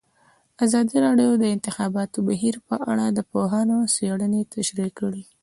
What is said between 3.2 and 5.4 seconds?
پوهانو څېړنې تشریح کړې.